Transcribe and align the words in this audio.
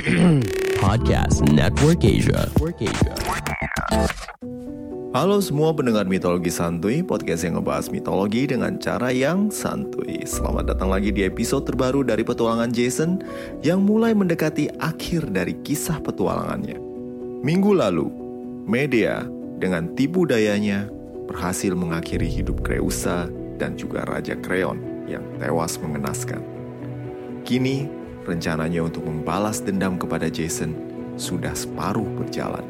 Podcast 0.84 1.44
Network 1.52 2.00
Asia. 2.00 2.48
Halo 5.12 5.44
semua 5.44 5.76
pendengar 5.76 6.08
mitologi 6.08 6.48
santuy, 6.48 7.04
podcast 7.04 7.44
yang 7.44 7.60
ngebahas 7.60 7.92
mitologi 7.92 8.48
dengan 8.48 8.80
cara 8.80 9.12
yang 9.12 9.52
santuy. 9.52 10.24
Selamat 10.24 10.72
datang 10.72 10.88
lagi 10.88 11.12
di 11.12 11.28
episode 11.28 11.68
terbaru 11.68 12.00
dari 12.00 12.24
petualangan 12.24 12.72
Jason 12.72 13.20
yang 13.60 13.84
mulai 13.84 14.16
mendekati 14.16 14.72
akhir 14.80 15.36
dari 15.36 15.60
kisah 15.60 16.00
petualangannya. 16.00 16.80
Minggu 17.44 17.76
lalu, 17.76 18.08
Medea 18.64 19.28
dengan 19.60 19.92
tipu 19.92 20.24
dayanya 20.24 20.88
berhasil 21.28 21.76
mengakhiri 21.76 22.24
hidup 22.24 22.64
Creusa 22.64 23.28
dan 23.60 23.76
juga 23.76 24.08
Raja 24.08 24.32
Kreon 24.40 24.80
yang 25.04 25.26
tewas 25.36 25.76
mengenaskan. 25.76 26.40
Kini, 27.44 27.99
rencananya 28.24 28.84
untuk 28.84 29.06
membalas 29.06 29.64
dendam 29.64 29.96
kepada 29.96 30.28
Jason 30.28 30.76
sudah 31.16 31.52
separuh 31.56 32.06
berjalan. 32.20 32.64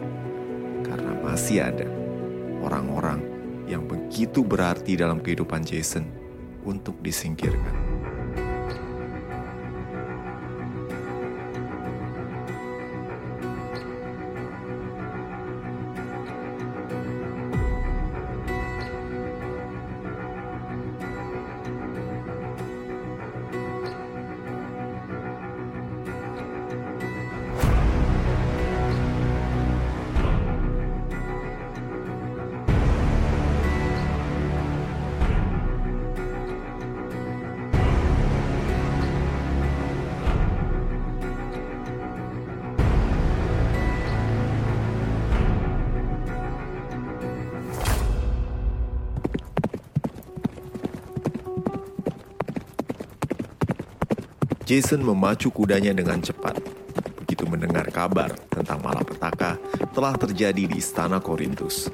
Karena 0.87 1.13
masih 1.23 1.67
ada 1.67 1.87
orang-orang 2.63 3.23
yang 3.71 3.87
begitu 3.87 4.43
berarti 4.43 4.99
dalam 4.99 5.23
kehidupan 5.23 5.63
Jason 5.63 6.07
untuk 6.67 6.99
disingkirkan. 7.03 7.90
Jason 54.71 55.03
memacu 55.03 55.51
kudanya 55.51 55.91
dengan 55.91 56.23
cepat. 56.23 56.63
Begitu 57.19 57.43
mendengar 57.43 57.91
kabar 57.91 58.31
tentang 58.55 58.79
malapetaka 58.79 59.59
telah 59.91 60.15
terjadi 60.15 60.71
di 60.71 60.79
istana 60.79 61.19
Korintus. 61.19 61.91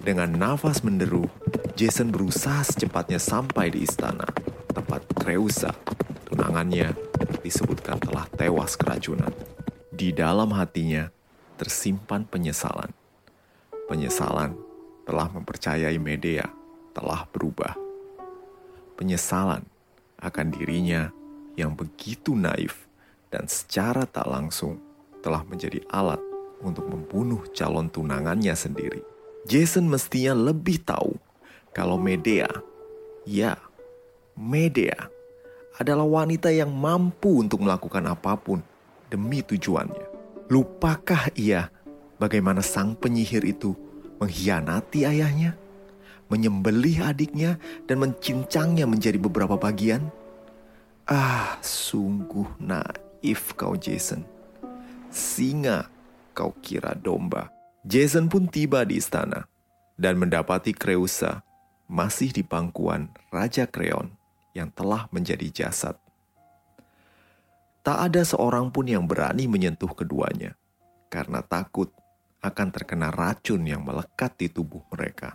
Dengan 0.00 0.32
nafas 0.32 0.80
menderu, 0.80 1.28
Jason 1.76 2.08
berusaha 2.08 2.64
secepatnya 2.64 3.20
sampai 3.20 3.76
di 3.76 3.84
istana, 3.84 4.24
tempat 4.72 5.04
Creusa, 5.20 5.76
tunangannya, 6.32 6.96
disebutkan 7.44 8.00
telah 8.00 8.24
tewas 8.40 8.72
keracunan. 8.72 9.28
Di 9.92 10.16
dalam 10.16 10.48
hatinya 10.56 11.12
tersimpan 11.60 12.24
penyesalan. 12.24 12.88
Penyesalan 13.92 14.56
telah 15.04 15.28
mempercayai 15.28 16.00
Medea 16.00 16.48
telah 16.96 17.28
berubah. 17.28 17.76
Penyesalan 18.96 19.68
akan 20.24 20.46
dirinya 20.56 21.12
yang 21.58 21.76
begitu 21.76 22.32
naif 22.36 22.88
dan 23.32 23.48
secara 23.48 24.04
tak 24.04 24.28
langsung 24.28 24.80
telah 25.24 25.44
menjadi 25.46 25.80
alat 25.88 26.20
untuk 26.62 26.86
membunuh 26.86 27.42
calon 27.52 27.88
tunangannya 27.88 28.54
sendiri. 28.54 29.02
Jason 29.48 29.90
mestinya 29.90 30.36
lebih 30.38 30.82
tahu 30.86 31.18
kalau 31.74 31.98
Medea, 31.98 32.48
ya, 33.26 33.58
Medea 34.38 35.08
adalah 35.80 36.04
wanita 36.04 36.52
yang 36.52 36.70
mampu 36.70 37.42
untuk 37.42 37.64
melakukan 37.64 38.04
apa 38.06 38.36
pun 38.38 38.62
demi 39.08 39.40
tujuannya. 39.42 40.06
Lupakah 40.52 41.32
ia 41.34 41.72
bagaimana 42.20 42.60
sang 42.60 42.94
penyihir 42.94 43.42
itu 43.42 43.74
mengkhianati 44.22 45.08
ayahnya, 45.08 45.58
menyembelih 46.30 47.02
adiknya, 47.02 47.58
dan 47.90 48.04
mencincangnya 48.04 48.86
menjadi 48.86 49.18
beberapa 49.18 49.58
bagian? 49.58 50.21
Ah, 51.02 51.58
sungguh 51.58 52.46
naif 52.62 53.58
kau 53.58 53.74
Jason. 53.74 54.22
Singa 55.10 55.90
kau 56.30 56.54
kira 56.62 56.94
domba. 56.94 57.50
Jason 57.82 58.30
pun 58.30 58.46
tiba 58.46 58.86
di 58.86 59.02
istana 59.02 59.50
dan 59.98 60.14
mendapati 60.14 60.70
Creusa 60.70 61.42
masih 61.90 62.30
di 62.30 62.46
pangkuan 62.46 63.10
Raja 63.34 63.66
Kreon 63.66 64.14
yang 64.54 64.70
telah 64.70 65.10
menjadi 65.10 65.50
jasad. 65.50 65.98
Tak 67.82 67.98
ada 67.98 68.22
seorang 68.22 68.70
pun 68.70 68.86
yang 68.86 69.02
berani 69.02 69.50
menyentuh 69.50 69.90
keduanya 69.90 70.54
karena 71.10 71.42
takut 71.42 71.90
akan 72.46 72.70
terkena 72.70 73.10
racun 73.10 73.66
yang 73.66 73.82
melekat 73.82 74.38
di 74.38 74.46
tubuh 74.46 74.86
mereka. 74.94 75.34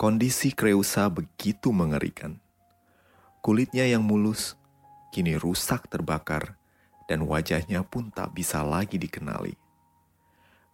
Kondisi 0.00 0.56
Creusa 0.56 1.12
begitu 1.12 1.76
mengerikan. 1.76 2.40
Kulitnya 3.44 3.84
yang 3.84 4.00
mulus 4.00 4.56
kini 5.14 5.38
rusak 5.38 5.86
terbakar 5.86 6.58
dan 7.06 7.22
wajahnya 7.22 7.86
pun 7.86 8.10
tak 8.10 8.34
bisa 8.34 8.66
lagi 8.66 8.98
dikenali. 8.98 9.54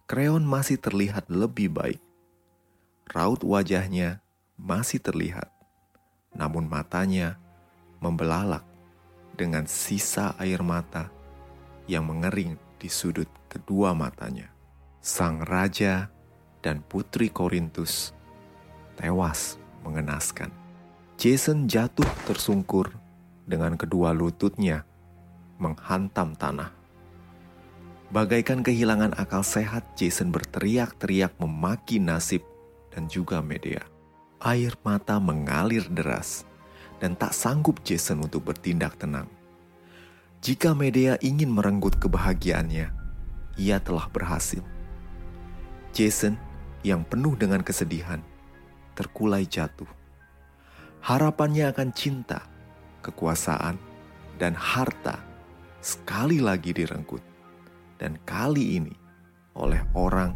Kreon 0.09 0.41
masih 0.41 0.81
terlihat 0.81 1.29
lebih 1.29 1.69
baik. 1.69 2.01
Raut 3.13 3.45
wajahnya 3.45 4.25
masih 4.57 4.97
terlihat, 4.97 5.53
namun 6.33 6.65
matanya 6.65 7.37
membelalak 8.01 8.65
dengan 9.37 9.69
sisa 9.69 10.33
air 10.41 10.65
mata 10.65 11.13
yang 11.85 12.09
mengering 12.09 12.57
di 12.81 12.89
sudut 12.89 13.29
kedua 13.45 13.93
matanya. 13.93 14.49
Sang 15.05 15.45
raja 15.45 16.09
dan 16.65 16.81
putri 16.81 17.29
Korintus 17.29 18.09
tewas 18.97 19.61
mengenaskan. 19.85 20.49
Jason 21.21 21.69
jatuh 21.69 22.07
tersungkur 22.25 22.89
dengan 23.51 23.75
kedua 23.75 24.15
lututnya 24.15 24.87
menghantam 25.59 26.33
tanah. 26.39 26.71
Bagaikan 28.11 28.59
kehilangan 28.59 29.15
akal 29.15 29.39
sehat, 29.39 29.95
Jason 29.95 30.35
berteriak-teriak 30.35 31.35
memaki 31.39 31.99
nasib 31.99 32.43
dan 32.91 33.07
juga 33.07 33.39
Medea. 33.39 33.83
Air 34.41 34.75
mata 34.83 35.15
mengalir 35.21 35.87
deras 35.87 36.43
dan 36.99 37.15
tak 37.15 37.31
sanggup 37.31 37.79
Jason 37.87 38.19
untuk 38.19 38.51
bertindak 38.51 38.99
tenang. 38.99 39.31
Jika 40.43 40.75
Medea 40.75 41.15
ingin 41.23 41.53
merenggut 41.53 42.01
kebahagiaannya, 42.03 42.87
ia 43.55 43.77
telah 43.79 44.11
berhasil. 44.11 44.65
Jason 45.95 46.35
yang 46.83 47.05
penuh 47.07 47.37
dengan 47.37 47.63
kesedihan 47.63 48.19
terkulai 48.97 49.47
jatuh. 49.47 49.87
Harapannya 50.99 51.71
akan 51.71 51.89
cinta 51.95 52.50
kekuasaan, 53.01 53.75
dan 54.37 54.53
harta 54.53 55.21
sekali 55.81 56.37
lagi 56.37 56.73
direnggut. 56.73 57.21
Dan 57.97 58.17
kali 58.25 58.81
ini 58.81 58.95
oleh 59.57 59.81
orang 59.93 60.33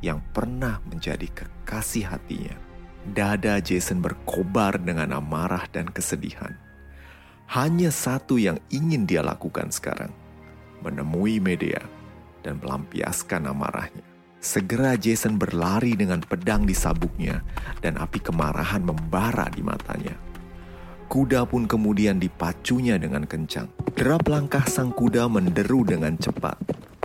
yang 0.00 0.20
pernah 0.32 0.80
menjadi 0.88 1.28
kekasih 1.32 2.08
hatinya. 2.08 2.56
Dada 3.02 3.58
Jason 3.58 3.98
berkobar 3.98 4.78
dengan 4.78 5.18
amarah 5.18 5.66
dan 5.74 5.90
kesedihan. 5.90 6.54
Hanya 7.50 7.90
satu 7.90 8.38
yang 8.38 8.56
ingin 8.70 9.04
dia 9.04 9.20
lakukan 9.20 9.68
sekarang, 9.74 10.14
menemui 10.80 11.42
Medea 11.42 11.82
dan 12.40 12.62
melampiaskan 12.62 13.50
amarahnya. 13.50 14.06
Segera 14.42 14.98
Jason 14.98 15.38
berlari 15.38 15.94
dengan 15.94 16.18
pedang 16.18 16.66
di 16.66 16.74
sabuknya 16.74 17.46
dan 17.78 17.94
api 17.94 18.18
kemarahan 18.18 18.82
membara 18.82 19.46
di 19.52 19.62
matanya. 19.62 20.18
Kuda 21.12 21.44
pun 21.44 21.68
kemudian 21.68 22.16
dipacunya 22.16 22.96
dengan 22.96 23.28
kencang. 23.28 23.68
Derap 23.92 24.32
langkah 24.32 24.64
sang 24.64 24.96
kuda 24.96 25.28
menderu 25.28 25.84
dengan 25.84 26.16
cepat 26.16 26.56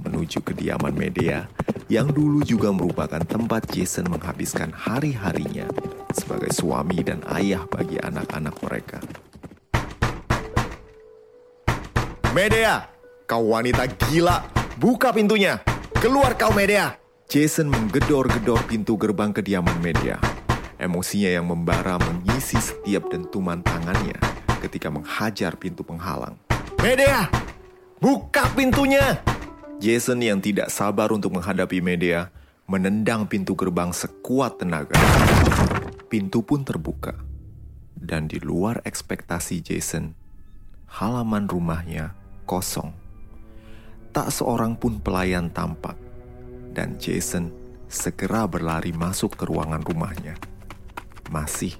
menuju 0.07 0.47
kediaman 0.47 0.95
Medea 0.95 1.51
yang 1.91 2.07
dulu 2.15 2.39
juga 2.39 2.71
merupakan 2.71 3.19
tempat 3.19 3.67
Jason 3.67 4.07
menghabiskan 4.07 4.71
hari-harinya 4.71 5.67
sebagai 6.15 6.55
suami 6.55 7.03
dan 7.03 7.19
ayah 7.35 7.67
bagi 7.67 7.99
anak-anak 7.99 8.55
mereka. 8.63 9.03
Medea, 12.31 12.87
kau 13.27 13.51
wanita 13.51 13.91
gila, 14.07 14.39
buka 14.79 15.11
pintunya. 15.11 15.59
Keluar 15.99 16.39
kau 16.39 16.55
Medea. 16.55 16.95
Jason 17.27 17.67
menggedor-gedor 17.67 18.63
pintu 18.71 18.95
gerbang 18.95 19.35
kediaman 19.35 19.75
Medea 19.83 20.36
Emosinya 20.77 21.33
yang 21.33 21.49
membara 21.49 21.97
mengisi 21.97 22.61
setiap 22.61 23.09
dentuman 23.09 23.65
tangannya 23.65 24.13
ketika 24.61 24.93
menghajar 24.93 25.57
pintu 25.57 25.81
penghalang. 25.81 26.37
Medea, 26.85 27.25
buka 27.97 28.45
pintunya! 28.53 29.17
Jason 29.81 30.21
yang 30.21 30.37
tidak 30.37 30.69
sabar 30.69 31.09
untuk 31.09 31.33
menghadapi 31.33 31.81
media 31.81 32.29
menendang 32.69 33.25
pintu 33.25 33.57
gerbang 33.57 33.89
sekuat 33.89 34.61
tenaga. 34.61 34.97
Pintu 36.09 36.45
pun 36.45 36.61
terbuka. 36.61 37.17
Dan 37.97 38.29
di 38.29 38.37
luar 38.37 38.85
ekspektasi 38.85 39.65
Jason, 39.65 40.13
halaman 40.85 41.49
rumahnya 41.49 42.13
kosong. 42.45 42.93
Tak 44.13 44.29
seorang 44.29 44.77
pun 44.77 45.01
pelayan 45.01 45.49
tampak. 45.49 45.97
Dan 46.73 47.01
Jason 47.01 47.49
segera 47.89 48.45
berlari 48.45 48.93
masuk 48.93 49.33
ke 49.33 49.49
ruangan 49.49 49.81
rumahnya. 49.81 50.37
Masih 51.27 51.75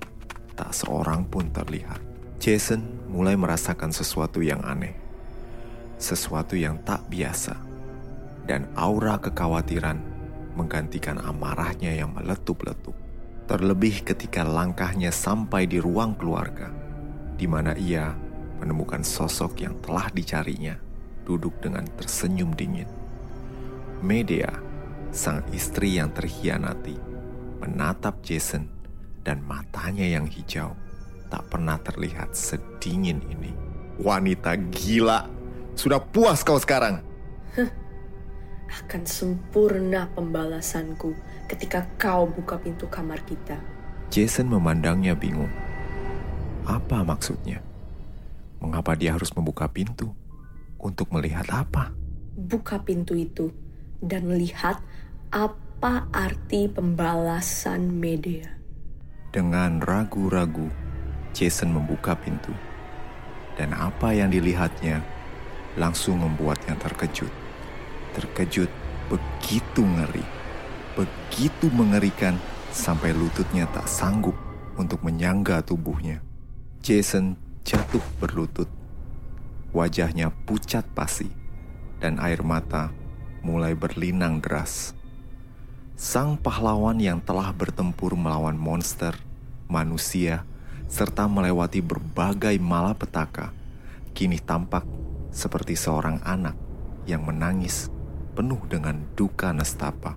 tak 0.60 0.76
seorang 0.76 1.24
pun 1.24 1.48
terlihat. 1.48 2.04
Jason 2.38 2.84
mulai 3.08 3.40
merasakan 3.40 3.96
sesuatu 3.96 4.44
yang 4.44 4.60
aneh. 4.68 4.92
Sesuatu 5.96 6.60
yang 6.60 6.84
tak 6.84 7.08
biasa. 7.08 7.56
Dan 8.44 8.68
aura 8.76 9.16
kekhawatiran 9.20 10.00
menggantikan 10.58 11.22
amarahnya 11.24 11.96
yang 11.96 12.12
meletup-letup. 12.12 12.96
Terlebih 13.48 14.04
ketika 14.04 14.44
langkahnya 14.44 15.16
sampai 15.16 15.64
di 15.64 15.80
ruang 15.80 16.20
keluarga, 16.20 16.68
di 17.40 17.48
mana 17.48 17.72
ia 17.80 18.12
menemukan 18.60 19.06
sosok 19.08 19.64
yang 19.64 19.80
telah 19.80 20.12
dicarinya, 20.12 20.76
duduk 21.24 21.56
dengan 21.64 21.88
tersenyum 21.96 22.52
dingin. 22.52 22.90
Medea, 24.04 24.52
sang 25.16 25.42
istri 25.56 25.96
yang 25.96 26.12
terhianati, 26.12 27.00
menatap 27.64 28.20
Jason 28.20 28.77
dan 29.28 29.44
matanya 29.44 30.08
yang 30.08 30.24
hijau 30.24 30.72
tak 31.28 31.44
pernah 31.52 31.76
terlihat 31.84 32.32
sedingin 32.32 33.20
ini. 33.28 33.52
Wanita 34.00 34.56
gila, 34.72 35.28
sudah 35.76 36.00
puas 36.00 36.48
kau 36.48 36.56
sekarang? 36.56 37.04
akan 38.68 39.04
sempurna 39.04 40.08
pembalasanku 40.16 41.12
ketika 41.52 41.84
kau 42.00 42.28
buka 42.28 42.56
pintu 42.60 42.88
kamar 42.88 43.20
kita. 43.28 43.60
Jason 44.08 44.48
memandangnya 44.48 45.12
bingung. 45.16 45.52
Apa 46.64 47.04
maksudnya? 47.04 47.60
Mengapa 48.64 48.96
dia 48.96 49.16
harus 49.16 49.32
membuka 49.36 49.68
pintu? 49.68 50.12
Untuk 50.78 51.10
melihat 51.12 51.48
apa? 51.52 51.92
Buka 52.38 52.80
pintu 52.86 53.18
itu 53.18 53.50
dan 54.00 54.30
lihat 54.36 54.80
apa 55.34 56.06
arti 56.14 56.70
pembalasan 56.70 57.92
media. 57.98 58.57
Dengan 59.38 59.78
ragu-ragu, 59.78 60.66
Jason 61.30 61.70
membuka 61.70 62.18
pintu. 62.18 62.50
Dan 63.54 63.70
apa 63.78 64.10
yang 64.10 64.34
dilihatnya 64.34 65.06
langsung 65.78 66.26
membuatnya 66.26 66.74
terkejut 66.74 67.30
terkejut 68.18 68.66
begitu 69.14 69.86
ngeri, 69.86 70.26
begitu 70.98 71.70
mengerikan 71.70 72.42
sampai 72.74 73.14
lututnya 73.14 73.70
tak 73.70 73.86
sanggup 73.86 74.34
untuk 74.74 75.06
menyangga 75.06 75.62
tubuhnya. 75.62 76.26
Jason 76.82 77.38
jatuh 77.62 78.02
berlutut. 78.18 78.66
Wajahnya 79.70 80.34
pucat 80.50 80.82
pasi 80.98 81.30
dan 82.02 82.18
air 82.18 82.42
mata 82.42 82.90
mulai 83.46 83.78
berlinang 83.78 84.42
deras. 84.42 84.98
Sang 85.94 86.42
pahlawan 86.42 86.98
yang 86.98 87.22
telah 87.22 87.54
bertempur 87.54 88.18
melawan 88.18 88.58
monster, 88.58 89.14
manusia, 89.68 90.48
serta 90.88 91.28
melewati 91.28 91.84
berbagai 91.84 92.56
malapetaka, 92.60 93.52
kini 94.16 94.40
tampak 94.40 94.88
seperti 95.32 95.76
seorang 95.76 96.24
anak 96.24 96.56
yang 97.08 97.24
menangis 97.24 97.92
penuh 98.36 98.60
dengan 98.68 99.00
duka 99.16 99.52
nestapa. 99.52 100.16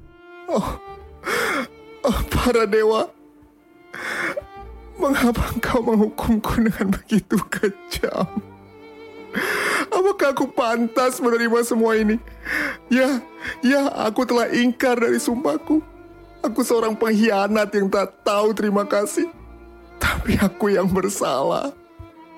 Oh, 0.51 0.79
oh 2.07 2.21
para 2.31 2.67
dewa, 2.67 3.11
mengapa 4.99 5.43
engkau 5.55 5.81
menghukumku 5.83 6.59
dengan 6.71 6.87
begitu 6.95 7.39
kejam? 7.51 8.29
Apakah 9.91 10.35
aku 10.35 10.47
pantas 10.51 11.19
menerima 11.23 11.61
semua 11.63 11.99
ini? 11.99 12.19
Ya, 12.91 13.23
ya, 13.63 13.91
aku 14.07 14.27
telah 14.27 14.51
ingkar 14.51 14.99
dari 14.99 15.19
sumpahku. 15.19 15.83
Aku 16.41 16.61
seorang 16.65 16.97
pengkhianat 16.97 17.69
yang 17.77 17.87
tak 17.93 18.21
tahu 18.25 18.51
terima 18.57 18.83
kasih. 18.89 19.29
Tapi 20.31 20.47
aku 20.47 20.71
yang 20.71 20.87
bersalah, 20.87 21.75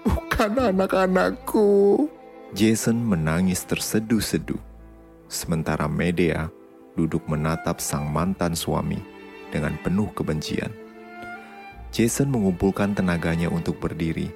bukan 0.01 0.73
anak-anakku. 0.73 2.09
Jason 2.57 2.97
menangis 2.97 3.69
terseduh-seduh 3.69 4.57
sementara 5.29 5.85
Medea 5.93 6.49
duduk 6.97 7.21
menatap 7.29 7.85
sang 7.85 8.09
mantan 8.09 8.57
suami 8.57 8.97
dengan 9.53 9.77
penuh 9.85 10.09
kebencian. 10.17 10.73
Jason 11.93 12.33
mengumpulkan 12.33 12.97
tenaganya 12.97 13.53
untuk 13.53 13.77
berdiri, 13.77 14.33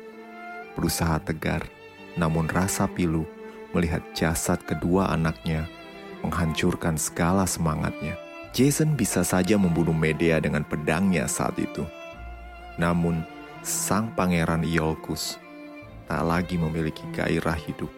berusaha 0.77 1.17
tegar, 1.25 1.65
namun 2.13 2.53
rasa 2.53 2.85
pilu 2.85 3.25
melihat 3.73 4.05
jasad 4.13 4.61
kedua 4.69 5.17
anaknya 5.17 5.65
menghancurkan 6.21 7.01
segala 7.01 7.49
semangatnya. 7.49 8.21
Jason 8.53 9.01
bisa 9.01 9.25
saja 9.25 9.57
membunuh 9.57 9.97
Medea 9.97 10.45
dengan 10.45 10.61
pedangnya 10.61 11.25
saat 11.25 11.57
itu. 11.57 11.89
Namun, 12.77 13.25
sang 13.67 14.15
pangeran 14.15 14.63
Iolcus 14.63 15.43
tak 16.07 16.23
lagi 16.23 16.55
memiliki 16.55 17.03
gairah 17.11 17.59
hidup. 17.59 17.91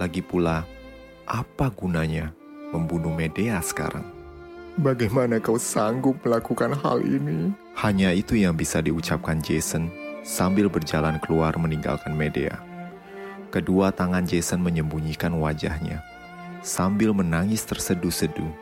Lagi 0.00 0.24
pula, 0.24 0.64
apa 1.28 1.68
gunanya 1.68 2.32
membunuh 2.72 3.12
Medea 3.12 3.60
sekarang? 3.60 4.08
Bagaimana 4.80 5.44
kau 5.44 5.60
sanggup 5.60 6.16
melakukan 6.24 6.72
hal 6.72 7.04
ini? 7.04 7.52
Hanya 7.76 8.16
itu 8.16 8.32
yang 8.40 8.56
bisa 8.56 8.80
diucapkan 8.80 9.44
Jason 9.44 9.92
sambil 10.24 10.72
berjalan 10.72 11.20
keluar 11.20 11.52
meninggalkan 11.60 12.16
Medea. 12.16 12.56
Kedua 13.52 13.92
tangan 13.92 14.24
Jason 14.24 14.64
menyembunyikan 14.64 15.36
wajahnya. 15.36 16.00
Sambil 16.64 17.12
menangis 17.12 17.60
terseduh-seduh, 17.68 18.52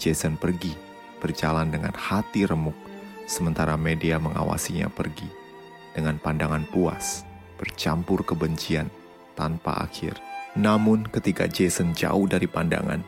Jason 0.00 0.40
pergi, 0.40 0.72
berjalan 1.20 1.68
dengan 1.68 1.92
hati 1.92 2.48
remuk, 2.48 2.76
sementara 3.24 3.76
Medea 3.76 4.20
mengawasinya 4.20 4.88
pergi 4.92 5.28
dengan 5.94 6.18
pandangan 6.18 6.66
puas, 6.68 7.22
bercampur 7.56 8.26
kebencian 8.26 8.90
tanpa 9.38 9.84
akhir. 9.84 10.18
Namun 10.54 11.06
ketika 11.10 11.50
Jason 11.50 11.94
jauh 11.94 12.26
dari 12.30 12.46
pandangan, 12.46 13.02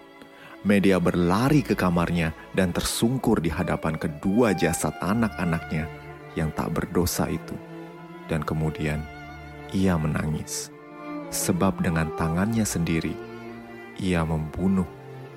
media 0.67 0.99
berlari 0.99 1.63
ke 1.63 1.79
kamarnya 1.79 2.35
dan 2.55 2.75
tersungkur 2.75 3.39
di 3.39 3.51
hadapan 3.51 3.95
kedua 3.95 4.51
jasad 4.55 4.95
anak-anaknya 4.99 5.87
yang 6.35 6.51
tak 6.55 6.75
berdosa 6.75 7.31
itu. 7.31 7.55
Dan 8.27 8.43
kemudian 8.43 9.07
ia 9.71 9.95
menangis. 9.95 10.75
Sebab 11.31 11.83
dengan 11.83 12.11
tangannya 12.19 12.67
sendiri, 12.67 13.15
ia 13.99 14.27
membunuh 14.27 14.87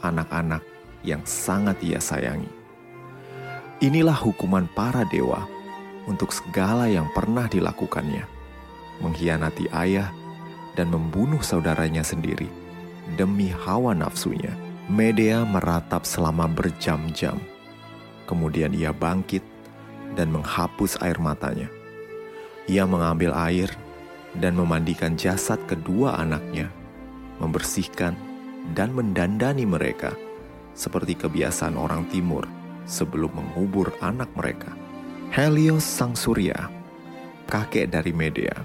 anak-anak 0.01 0.61
yang 1.05 1.21
sangat 1.25 1.77
ia 1.85 2.01
sayangi. 2.01 2.58
Inilah 3.79 4.19
hukuman 4.19 4.67
para 4.67 5.07
dewa 5.07 5.47
untuk 6.03 6.35
segala 6.35 6.91
yang 6.91 7.07
pernah 7.15 7.47
dilakukannya. 7.47 8.27
Mengkhianati 8.99 9.71
ayah 9.71 10.11
dan 10.75 10.91
membunuh 10.91 11.39
saudaranya 11.39 12.03
sendiri 12.03 12.51
demi 13.15 13.47
hawa 13.47 13.95
nafsunya. 13.95 14.51
Medea 14.91 15.47
meratap 15.47 16.03
selama 16.03 16.51
berjam-jam. 16.51 17.39
Kemudian 18.27 18.75
ia 18.75 18.91
bangkit 18.91 19.47
dan 20.11 20.27
menghapus 20.27 20.99
air 20.99 21.15
matanya. 21.15 21.71
Ia 22.67 22.83
mengambil 22.83 23.31
air 23.31 23.71
dan 24.35 24.59
memandikan 24.59 25.15
jasad 25.15 25.61
kedua 25.71 26.19
anaknya, 26.19 26.67
membersihkan 27.39 28.17
dan 28.75 28.91
mendandani 28.91 29.63
mereka 29.63 30.11
seperti 30.75 31.15
kebiasaan 31.15 31.79
orang 31.79 32.09
timur 32.11 32.58
sebelum 32.89 33.29
mengubur 33.29 33.93
anak 34.01 34.33
mereka. 34.33 34.73
Helios 35.29 35.85
sang 35.85 36.17
surya, 36.17 36.73
kakek 37.45 37.93
dari 37.93 38.09
Medea, 38.09 38.57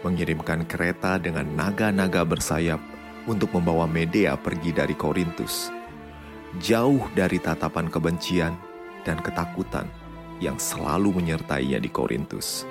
mengirimkan 0.00 0.64
kereta 0.64 1.20
dengan 1.20 1.44
naga-naga 1.44 2.24
bersayap 2.24 2.80
untuk 3.28 3.52
membawa 3.52 3.84
Medea 3.84 4.32
pergi 4.40 4.72
dari 4.72 4.96
Korintus, 4.96 5.68
jauh 6.56 7.04
dari 7.12 7.36
tatapan 7.36 7.92
kebencian 7.92 8.56
dan 9.04 9.20
ketakutan 9.20 9.84
yang 10.40 10.56
selalu 10.56 11.20
menyertainya 11.20 11.76
di 11.76 11.92
Korintus. 11.92 12.64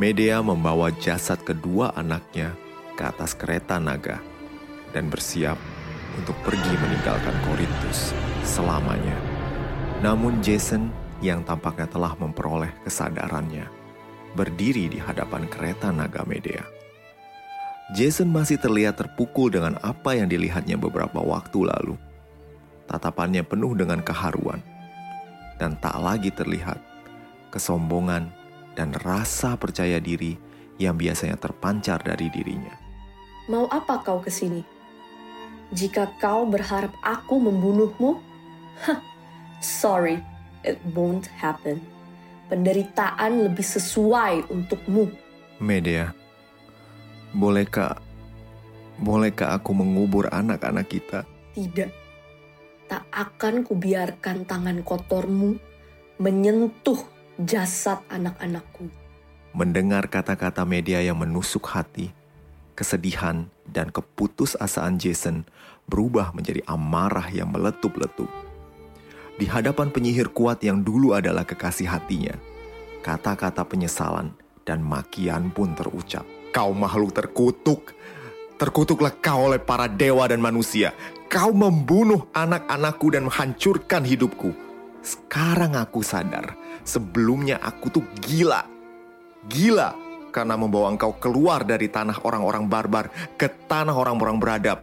Medea 0.00 0.40
membawa 0.40 0.88
jasad 0.88 1.44
kedua 1.44 1.92
anaknya 1.92 2.56
ke 2.96 3.04
atas 3.04 3.36
kereta 3.36 3.76
naga 3.76 4.24
dan 4.96 5.12
bersiap 5.12 5.60
untuk 6.16 6.36
pergi 6.40 6.72
meninggalkan 6.80 7.36
Korintus 7.44 8.16
selamanya. 8.40 9.31
Namun 10.02 10.42
Jason 10.42 10.90
yang 11.22 11.46
tampaknya 11.46 11.86
telah 11.86 12.18
memperoleh 12.18 12.74
kesadarannya 12.82 13.70
berdiri 14.34 14.90
di 14.90 14.98
hadapan 14.98 15.46
kereta 15.46 15.94
naga 15.94 16.26
Medea. 16.26 16.66
Jason 17.94 18.26
masih 18.26 18.58
terlihat 18.58 18.98
terpukul 18.98 19.54
dengan 19.54 19.78
apa 19.78 20.18
yang 20.18 20.26
dilihatnya 20.26 20.74
beberapa 20.74 21.22
waktu 21.22 21.70
lalu. 21.70 21.94
Tatapannya 22.90 23.46
penuh 23.46 23.78
dengan 23.78 24.02
keharuan, 24.02 24.58
dan 25.62 25.78
tak 25.78 25.94
lagi 26.02 26.34
terlihat 26.34 26.82
kesombongan 27.54 28.26
dan 28.74 28.90
rasa 29.06 29.54
percaya 29.54 30.02
diri 30.02 30.34
yang 30.82 30.98
biasanya 30.98 31.38
terpancar 31.38 32.02
dari 32.02 32.26
dirinya. 32.26 32.74
Mau 33.46 33.70
apa 33.70 34.02
kau 34.02 34.18
ke 34.18 34.34
sini? 34.34 34.66
Jika 35.70 36.18
kau 36.18 36.42
berharap 36.50 36.90
aku 37.06 37.38
membunuhmu, 37.38 38.18
Hah, 38.82 39.11
sorry, 39.64 40.20
it 40.66 40.78
won't 40.92 41.30
happen. 41.38 41.80
Penderitaan 42.50 43.48
lebih 43.48 43.64
sesuai 43.64 44.52
untukmu. 44.52 45.08
Media, 45.62 46.12
bolehkah 47.32 47.96
bolehkah 49.00 49.56
aku 49.56 49.72
mengubur 49.72 50.28
anak-anak 50.28 50.86
kita? 50.90 51.24
Tidak, 51.56 51.90
tak 52.90 53.08
akan 53.08 53.64
kubiarkan 53.64 54.44
tangan 54.44 54.84
kotormu 54.84 55.56
menyentuh 56.20 57.00
jasad 57.40 58.04
anak-anakku. 58.12 58.86
Mendengar 59.52 60.08
kata-kata 60.08 60.64
media 60.64 61.00
yang 61.00 61.20
menusuk 61.20 61.68
hati, 61.72 62.12
kesedihan 62.76 63.48
dan 63.68 63.92
keputusasaan 63.92 64.96
Jason 64.96 65.44
berubah 65.88 66.32
menjadi 66.32 66.64
amarah 66.64 67.28
yang 67.28 67.52
meletup-letup. 67.52 68.28
Di 69.40 69.48
hadapan 69.48 69.88
penyihir 69.88 70.28
kuat 70.30 70.60
yang 70.60 70.84
dulu 70.84 71.16
adalah 71.16 71.48
kekasih 71.48 71.88
hatinya, 71.88 72.36
kata-kata 73.00 73.64
penyesalan 73.64 74.36
dan 74.62 74.84
makian 74.84 75.48
pun 75.48 75.72
terucap. 75.72 76.28
Kau 76.52 76.76
makhluk 76.76 77.16
terkutuk, 77.16 77.96
terkutuklah 78.60 79.16
kau 79.24 79.48
oleh 79.48 79.56
para 79.56 79.88
dewa 79.88 80.28
dan 80.28 80.44
manusia. 80.44 80.92
Kau 81.32 81.48
membunuh 81.56 82.28
anak-anakku 82.36 83.08
dan 83.08 83.24
menghancurkan 83.24 84.04
hidupku. 84.04 84.52
Sekarang 85.00 85.80
aku 85.80 86.04
sadar, 86.04 86.52
sebelumnya 86.84 87.56
aku 87.64 87.88
tuh 87.88 88.04
gila. 88.20 88.68
Gila 89.48 89.96
karena 90.28 90.54
membawa 90.60 90.92
engkau 90.92 91.16
keluar 91.16 91.64
dari 91.64 91.88
tanah 91.88 92.20
orang-orang 92.28 92.68
barbar 92.68 93.08
ke 93.40 93.48
tanah 93.48 93.96
orang-orang 93.96 94.36
beradab. 94.36 94.78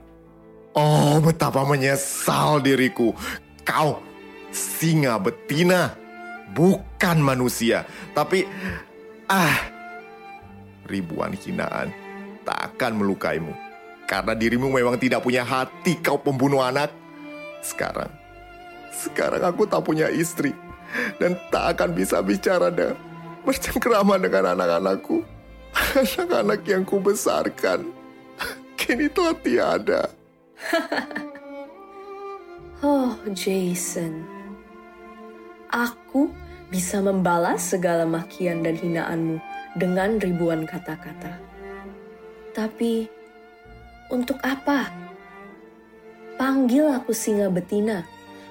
Oh, 0.74 1.22
betapa 1.22 1.62
menyesal 1.70 2.65
diriku. 2.65 3.13
Kau 3.62 4.08
singa 4.51 5.18
betina, 5.22 5.94
bukan 6.53 7.18
manusia. 7.22 7.86
Tapi, 8.13 8.46
ah, 9.29 9.58
ribuan 10.89 11.38
hinaan 11.38 11.94
tak 12.44 12.74
akan 12.74 12.98
melukaimu. 12.98 13.53
Karena 14.10 14.34
dirimu 14.34 14.74
memang 14.74 14.98
tidak 14.98 15.22
punya 15.22 15.46
hati 15.46 16.01
kau 16.01 16.18
pembunuh 16.18 16.65
anak. 16.65 16.89
Sekarang, 17.62 18.10
sekarang 18.89 19.46
aku 19.46 19.70
tak 19.70 19.86
punya 19.86 20.10
istri. 20.10 20.50
Dan 21.22 21.38
tak 21.53 21.77
akan 21.77 21.94
bisa 21.94 22.18
bicara 22.25 22.74
dan 22.74 22.98
bercengkrama 23.46 24.18
dengan 24.18 24.58
anak-anakku. 24.58 25.22
Anak-anak 26.01 26.65
yang 26.65 26.82
kubesarkan. 26.82 27.86
Kini 28.79 29.06
telah 29.13 29.38
tiada. 29.38 30.01
Oh, 32.79 33.12
Jason. 33.36 34.24
Aku 35.69 36.33
bisa 36.73 36.97
membalas 36.97 37.61
segala 37.61 38.05
makian 38.09 38.65
dan 38.65 38.73
hinaanmu 38.73 39.38
dengan 39.77 40.17
ribuan 40.17 40.65
kata-kata. 40.65 41.38
Tapi, 42.57 43.05
untuk 44.09 44.41
apa? 44.41 44.89
Panggil 46.41 46.89
aku 46.89 47.13
singa 47.13 47.53
betina 47.53 48.01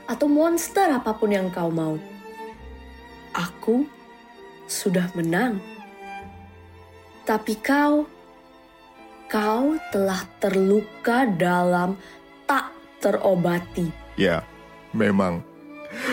atau 0.06 0.30
monster 0.30 0.87
apa 0.87 1.10
pun 1.18 1.34
yang 1.34 1.50
kau 1.50 1.75
mau. 1.75 1.98
Aku 3.34 3.82
sudah 4.70 5.10
menang. 5.18 5.58
Tapi 7.26 7.58
kau, 7.58 8.06
kau 9.26 9.66
telah 9.90 10.22
terluka 10.38 11.26
dalam 11.26 11.98
tak 12.46 12.70
terobati. 13.02 13.90
Ya, 14.14 14.46
memang. 14.94 15.48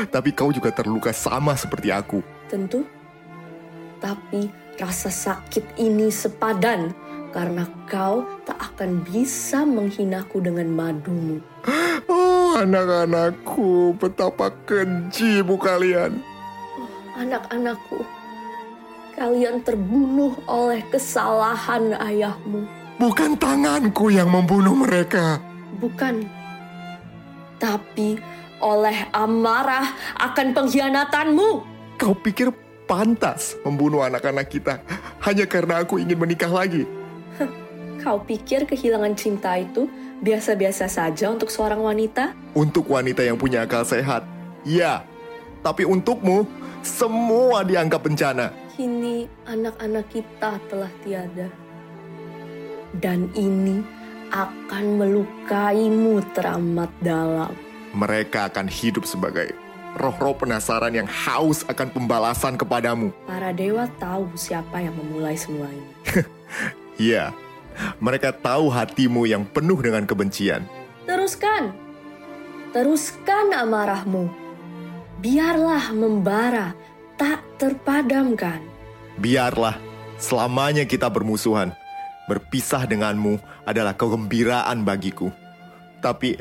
Tapi 0.09 0.29
kau 0.31 0.51
juga 0.51 0.71
terluka 0.71 1.11
sama 1.11 1.53
seperti 1.55 1.91
aku. 1.91 2.23
Tentu. 2.47 2.87
Tapi 3.99 4.51
rasa 4.79 5.07
sakit 5.07 5.79
ini 5.79 6.11
sepadan 6.11 6.91
karena 7.35 7.67
kau 7.91 8.23
tak 8.47 8.55
akan 8.55 9.03
bisa 9.03 9.67
menghinaku 9.67 10.39
dengan 10.39 10.71
madumu. 10.71 11.43
Oh, 12.07 12.55
anak-anakku, 12.55 13.97
betapa 13.99 14.53
keji 14.63 15.43
bu 15.43 15.59
kalian. 15.59 16.23
Anak-anakku, 17.19 18.03
kalian 19.19 19.63
terbunuh 19.63 20.35
oleh 20.47 20.83
kesalahan 20.91 21.95
ayahmu. 21.99 22.67
Bukan 22.95 23.35
tanganku 23.35 24.07
yang 24.11 24.31
membunuh 24.31 24.75
mereka. 24.75 25.43
Bukan. 25.83 26.23
Tapi 27.59 28.15
oleh 28.59 29.07
amarah 29.11 29.95
akan 30.19 30.55
pengkhianatanmu. 30.55 31.49
Kau 31.95 32.15
pikir 32.15 32.51
pantas 32.85 33.57
membunuh 33.65 34.05
anak-anak 34.05 34.47
kita 34.51 34.83
hanya 35.25 35.47
karena 35.49 35.81
aku 35.81 35.97
ingin 35.97 36.19
menikah 36.19 36.51
lagi? 36.51 36.85
Kau 38.05 38.21
pikir 38.21 38.69
kehilangan 38.69 39.17
cinta 39.17 39.57
itu 39.57 39.89
biasa-biasa 40.21 40.85
saja 40.85 41.33
untuk 41.33 41.49
seorang 41.49 41.81
wanita? 41.81 42.37
Untuk 42.53 42.85
wanita 42.85 43.25
yang 43.25 43.33
punya 43.33 43.65
akal 43.65 43.81
sehat, 43.81 44.21
ya. 44.61 45.01
Tapi 45.65 45.89
untukmu, 45.89 46.45
semua 46.85 47.65
dianggap 47.65 48.05
bencana. 48.05 48.53
Kini 48.77 49.25
anak-anak 49.49 50.05
kita 50.13 50.61
telah 50.69 50.91
tiada. 51.01 51.49
Dan 52.93 53.33
ini 53.33 53.81
akan 54.29 54.85
melukaimu 55.01 56.21
teramat 56.37 56.93
dalam. 57.01 57.64
Mereka 57.95 58.51
akan 58.51 58.67
hidup 58.67 59.07
sebagai 59.07 59.55
roh-roh 59.95 60.35
penasaran 60.35 60.91
yang 60.91 61.07
haus 61.07 61.63
akan 61.71 61.87
pembalasan 61.89 62.59
kepadamu. 62.59 63.15
Para 63.23 63.55
dewa 63.55 63.87
tahu 63.97 64.27
siapa 64.35 64.83
yang 64.83 64.93
memulai 64.99 65.39
semua 65.39 65.71
ini. 65.71 65.89
Ya, 66.95 67.35
mereka 67.99 68.31
tahu 68.31 68.71
hatimu 68.71 69.27
yang 69.27 69.43
penuh 69.43 69.75
dengan 69.83 70.07
kebencian. 70.07 70.63
Teruskan. 71.03 71.75
Teruskan 72.71 73.51
amarahmu. 73.51 74.31
Biarlah 75.19 75.91
membara, 75.91 76.71
tak 77.19 77.43
terpadamkan. 77.59 78.63
Biarlah 79.19 79.75
selamanya 80.15 80.87
kita 80.87 81.11
bermusuhan. 81.11 81.75
Berpisah 82.31 82.87
denganmu 82.87 83.43
adalah 83.67 83.91
kegembiraan 83.91 84.87
bagiku. 84.87 85.35
Tapi, 85.99 86.39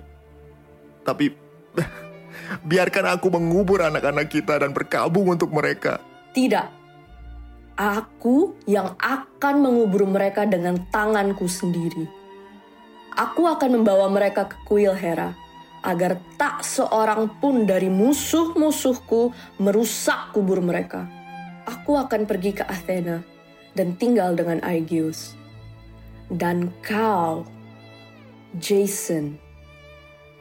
tapi, 1.03 1.35
biarkan 2.71 3.19
aku 3.19 3.29
mengubur 3.35 3.83
anak-anak 3.83 4.31
kita 4.31 4.61
dan 4.63 4.71
berkabung 4.71 5.35
untuk 5.35 5.51
mereka. 5.51 6.01
Tidak. 6.35 6.83
Aku 7.75 8.55
yang 8.71 8.95
akan 9.03 9.55
mengubur 9.59 10.07
mereka 10.07 10.47
dengan 10.47 10.79
tanganku 10.95 11.51
sendiri. 11.51 12.07
Aku 13.15 13.47
akan 13.47 13.83
membawa 13.83 14.11
mereka 14.11 14.47
ke 14.47 14.59
kuil 14.67 14.95
Hera, 14.95 15.35
agar 15.83 16.19
tak 16.39 16.63
seorang 16.67 17.31
pun 17.39 17.67
dari 17.67 17.87
musuh-musuhku 17.91 19.31
merusak 19.63 20.35
kubur 20.35 20.59
mereka. 20.63 21.07
Aku 21.67 21.99
akan 21.99 22.27
pergi 22.27 22.59
ke 22.59 22.65
Athena 22.67 23.23
dan 23.75 23.95
tinggal 23.99 24.35
dengan 24.35 24.63
Aegeus. 24.63 25.35
Dan 26.31 26.73
kau, 26.81 27.45
Jason, 28.59 29.37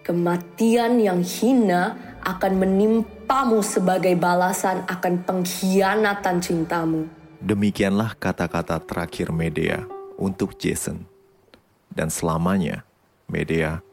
kematian 0.04 1.00
yang 1.00 1.24
hina 1.24 1.96
akan 2.24 2.60
menimpamu 2.60 3.64
sebagai 3.64 4.14
balasan 4.20 4.84
akan 4.88 5.24
pengkhianatan 5.24 6.38
cintamu. 6.44 7.08
Demikianlah 7.44 8.16
kata-kata 8.20 8.80
terakhir 8.84 9.32
Medea 9.32 9.84
untuk 10.20 10.56
Jason. 10.60 11.04
Dan 11.92 12.08
selamanya, 12.08 12.88
Medea 13.28 13.84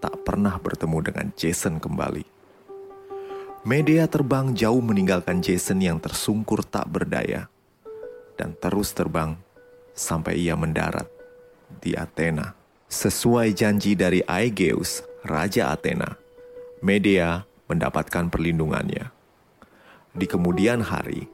tak 0.00 0.24
pernah 0.24 0.56
bertemu 0.56 0.98
dengan 1.04 1.26
Jason 1.36 1.76
kembali. 1.76 2.24
Medea 3.68 4.08
terbang 4.08 4.56
jauh 4.56 4.80
meninggalkan 4.80 5.44
Jason 5.44 5.84
yang 5.84 6.00
tersungkur 6.00 6.64
tak 6.64 6.88
berdaya. 6.88 7.52
Dan 8.38 8.54
terus 8.56 8.94
terbang 8.94 9.34
sampai 9.92 10.38
ia 10.38 10.54
mendarat 10.54 11.10
di 11.82 11.92
Athena. 11.92 12.57
Sesuai 12.88 13.52
janji 13.52 13.92
dari 13.92 14.24
Aegeus, 14.24 15.04
Raja 15.20 15.76
Athena, 15.76 16.16
Medea 16.80 17.44
mendapatkan 17.68 18.32
perlindungannya. 18.32 19.12
Di 20.16 20.24
kemudian 20.24 20.80
hari, 20.80 21.28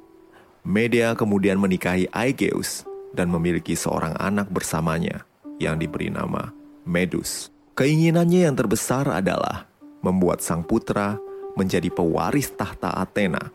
Medea 0.66 1.14
kemudian 1.14 1.62
menikahi 1.62 2.10
Aegeus 2.10 2.82
dan 3.14 3.30
memiliki 3.30 3.78
seorang 3.78 4.18
anak 4.18 4.50
bersamanya, 4.50 5.22
yang 5.62 5.78
diberi 5.78 6.10
nama 6.10 6.50
Medus. 6.82 7.54
Keinginannya 7.78 8.50
yang 8.50 8.58
terbesar 8.58 9.06
adalah 9.06 9.70
membuat 10.02 10.42
sang 10.42 10.66
putra 10.66 11.22
menjadi 11.54 11.86
pewaris 11.86 12.50
tahta 12.50 12.90
Athena. 12.98 13.54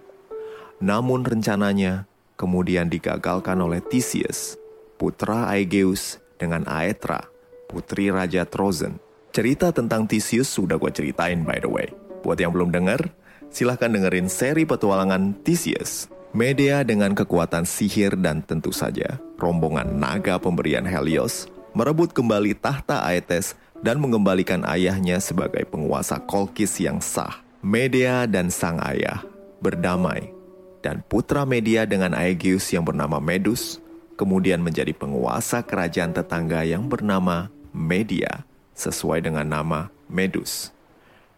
Namun 0.80 1.28
rencananya 1.28 2.08
kemudian 2.40 2.88
digagalkan 2.88 3.60
oleh 3.60 3.84
Theseus, 3.84 4.56
putra 4.96 5.52
Aegeus 5.52 6.24
dengan 6.40 6.64
Aetra, 6.64 7.28
putri 7.70 8.10
Raja 8.10 8.50
Trozen. 8.50 8.98
Cerita 9.30 9.70
tentang 9.70 10.10
Theseus 10.10 10.50
sudah 10.50 10.82
gue 10.82 10.90
ceritain 10.90 11.46
by 11.46 11.62
the 11.62 11.70
way. 11.70 11.94
Buat 12.26 12.42
yang 12.42 12.50
belum 12.50 12.74
denger, 12.74 13.14
silahkan 13.54 13.94
dengerin 13.94 14.26
seri 14.26 14.66
petualangan 14.66 15.38
Theseus. 15.46 16.10
Medea 16.34 16.82
dengan 16.86 17.14
kekuatan 17.14 17.66
sihir 17.66 18.14
dan 18.18 18.46
tentu 18.46 18.70
saja 18.70 19.18
rombongan 19.42 19.98
naga 19.98 20.38
pemberian 20.38 20.86
Helios 20.86 21.50
merebut 21.74 22.14
kembali 22.14 22.54
tahta 22.54 23.02
Aetes 23.06 23.58
dan 23.82 23.98
mengembalikan 23.98 24.62
ayahnya 24.66 25.18
sebagai 25.22 25.66
penguasa 25.66 26.22
Kolkis 26.22 26.78
yang 26.82 27.02
sah. 27.02 27.42
Medea 27.66 28.30
dan 28.30 28.54
sang 28.54 28.80
ayah 28.86 29.26
berdamai 29.60 30.32
dan 30.80 31.04
putra 31.04 31.44
Media 31.44 31.84
dengan 31.84 32.16
Aegeus 32.16 32.72
yang 32.72 32.88
bernama 32.88 33.20
Medus 33.20 33.84
kemudian 34.16 34.64
menjadi 34.64 34.96
penguasa 34.96 35.60
kerajaan 35.64 36.16
tetangga 36.16 36.64
yang 36.64 36.88
bernama 36.88 37.52
Media 37.70 38.46
sesuai 38.74 39.22
dengan 39.26 39.46
nama 39.46 39.94
Medus. 40.10 40.74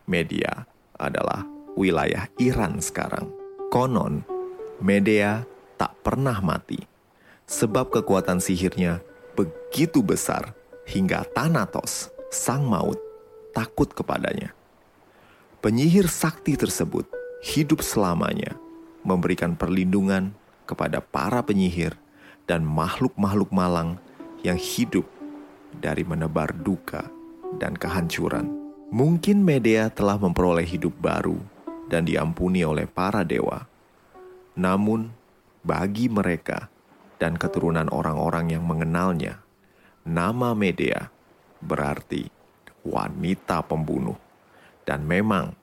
Media 0.07 0.63
adalah 0.95 1.43
wilayah 1.75 2.31
Iran 2.39 2.79
sekarang. 2.79 3.27
Konon, 3.71 4.23
Medea 4.79 5.43
tak 5.75 5.95
pernah 6.03 6.39
mati 6.39 6.79
sebab 7.47 7.91
kekuatan 7.91 8.39
sihirnya 8.39 9.03
begitu 9.35 9.99
besar 9.99 10.55
hingga 10.87 11.27
Thanatos, 11.35 12.11
sang 12.31 12.63
maut, 12.63 12.99
takut 13.51 13.91
kepadanya. 13.91 14.55
Penyihir 15.59 16.07
sakti 16.07 16.55
tersebut 16.55 17.05
hidup 17.43 17.83
selamanya 17.83 18.55
memberikan 19.03 19.53
perlindungan 19.53 20.33
kepada 20.65 21.03
para 21.03 21.43
penyihir 21.43 21.97
dan 22.47 22.63
makhluk-makhluk 22.63 23.51
malang 23.51 23.99
yang 24.41 24.57
hidup 24.57 25.05
dari 25.79 26.03
menebar 26.03 26.51
duka 26.57 27.07
dan 27.55 27.75
kehancuran. 27.75 28.47
Mungkin 28.91 29.39
Medea 29.39 29.87
telah 29.87 30.19
memperoleh 30.19 30.67
hidup 30.67 30.91
baru 30.99 31.39
dan 31.87 32.03
diampuni 32.03 32.63
oleh 32.63 32.87
para 32.87 33.23
dewa. 33.23 33.63
Namun, 34.59 35.11
bagi 35.63 36.11
mereka 36.11 36.67
dan 37.15 37.39
keturunan 37.39 37.87
orang-orang 37.87 38.51
yang 38.51 38.67
mengenalnya, 38.67 39.39
nama 40.03 40.51
Medea 40.51 41.07
berarti 41.63 42.27
wanita 42.83 43.63
pembunuh. 43.63 44.17
Dan 44.83 45.07
memang, 45.07 45.55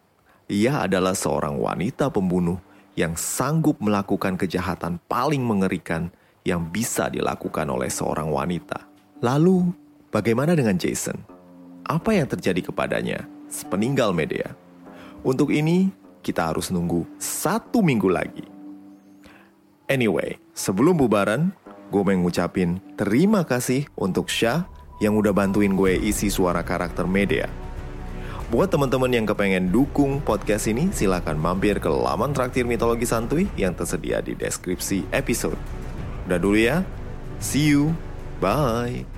ia 0.48 0.86
adalah 0.86 1.12
seorang 1.12 1.58
wanita 1.60 2.08
pembunuh 2.08 2.56
yang 2.96 3.12
sanggup 3.14 3.76
melakukan 3.82 4.40
kejahatan 4.40 4.98
paling 5.04 5.44
mengerikan 5.44 6.08
yang 6.46 6.64
bisa 6.72 7.12
dilakukan 7.12 7.68
oleh 7.68 7.92
seorang 7.92 8.32
wanita. 8.32 8.88
Lalu, 9.20 9.87
bagaimana 10.12 10.56
dengan 10.56 10.76
Jason? 10.76 11.16
Apa 11.88 12.16
yang 12.16 12.28
terjadi 12.28 12.68
kepadanya 12.68 13.24
sepeninggal 13.48 14.12
Medea? 14.12 14.52
Untuk 15.24 15.50
ini, 15.50 15.88
kita 16.20 16.52
harus 16.52 16.68
nunggu 16.68 17.08
satu 17.16 17.80
minggu 17.80 18.08
lagi. 18.12 18.44
Anyway, 19.88 20.36
sebelum 20.52 21.00
bubaran, 21.00 21.56
gue 21.88 22.02
mengucapin 22.04 22.76
terima 23.00 23.48
kasih 23.48 23.88
untuk 23.96 24.28
Syah 24.28 24.68
yang 25.00 25.16
udah 25.16 25.32
bantuin 25.32 25.72
gue 25.72 25.96
isi 25.96 26.28
suara 26.28 26.60
karakter 26.60 27.08
Medea. 27.08 27.48
Buat 28.48 28.72
teman-teman 28.72 29.12
yang 29.12 29.28
kepengen 29.28 29.68
dukung 29.68 30.24
podcast 30.24 30.72
ini, 30.72 30.88
silahkan 30.88 31.36
mampir 31.36 31.76
ke 31.80 31.88
laman 31.88 32.32
traktir 32.32 32.64
mitologi 32.64 33.04
santuy 33.04 33.44
yang 33.60 33.76
tersedia 33.76 34.24
di 34.24 34.32
deskripsi 34.32 35.04
episode. 35.12 35.60
Udah 36.24 36.40
dulu 36.40 36.56
ya, 36.56 36.80
see 37.40 37.76
you, 37.76 37.92
bye. 38.40 39.17